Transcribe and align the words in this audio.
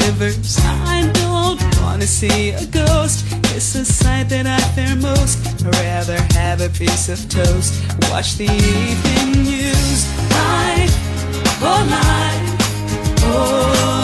Shivers. 0.00 0.58
I 0.60 1.08
don't 1.14 1.60
wanna 1.80 2.06
see 2.06 2.50
a 2.50 2.66
ghost. 2.66 3.24
It's 3.54 3.76
a 3.76 3.84
sight 3.84 4.28
that 4.30 4.46
I 4.46 4.58
fear 4.74 4.96
most. 4.96 5.38
I'd 5.46 5.74
rather 5.76 6.20
have 6.34 6.60
a 6.60 6.68
piece 6.68 7.08
of 7.08 7.18
toast. 7.28 7.72
Watch 8.10 8.34
the 8.34 8.50
evening 8.50 9.44
news. 9.44 10.00
Life, 10.40 10.94
oh 11.62 11.82
life, 11.96 13.22
oh 13.22 14.03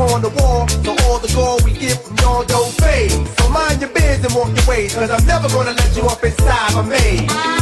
upon 0.00 0.22
the 0.22 0.30
wall. 0.40 0.66
So 0.68 0.96
all 1.04 1.18
the 1.18 1.32
gold 1.34 1.64
we 1.64 1.72
get 1.72 1.98
from 1.98 2.16
y'all 2.18 2.44
don't 2.44 2.72
fade. 2.80 3.10
So 3.38 3.48
mind 3.50 3.80
your 3.80 3.90
biz 3.90 4.24
and 4.24 4.34
walk 4.34 4.48
your 4.56 4.66
ways, 4.66 4.94
cause 4.94 5.10
I'm 5.10 5.26
never 5.26 5.48
gonna 5.48 5.72
let 5.72 5.96
you 5.96 6.02
up 6.04 6.22
inside 6.24 6.74
my 6.74 6.82
maze. 6.82 7.59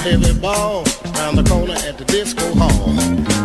heavy 0.00 0.32
ball 0.40 0.84
round 1.16 1.36
the 1.36 1.44
corner 1.48 1.74
at 1.86 1.98
the 1.98 2.04
disco 2.06 2.54
hall. 2.54 2.88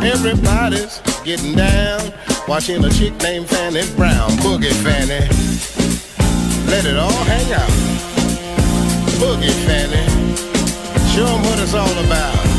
Everybody's 0.03 1.01
getting 1.23 1.53
down, 1.53 2.13
watching 2.47 2.83
a 2.83 2.89
chick 2.89 3.13
named 3.21 3.47
Fanny 3.47 3.83
Brown. 3.95 4.29
Boogie 4.39 4.71
Fanny, 4.83 5.27
let 6.71 6.85
it 6.85 6.97
all 6.97 7.23
hang 7.25 7.51
out. 7.53 7.69
Boogie 9.19 9.51
Fanny, 9.65 10.05
show 11.13 11.25
them 11.25 11.43
what 11.43 11.59
it's 11.59 11.73
all 11.73 12.05
about. 12.05 12.54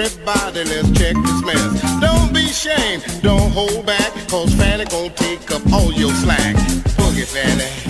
Everybody, 0.00 0.64
let's 0.64 0.90
check 0.92 1.14
this 1.14 1.44
mess. 1.44 2.00
Don't 2.00 2.32
be 2.32 2.46
ashamed, 2.46 3.04
don't 3.22 3.50
hold 3.52 3.84
back, 3.84 4.12
cause 4.28 4.54
Fanny 4.54 4.86
gon' 4.86 5.10
take 5.10 5.50
up 5.50 5.60
all 5.74 5.92
your 5.92 6.14
slack. 6.14 6.56
Boogie 6.96 7.26
Fanny. 7.26 7.89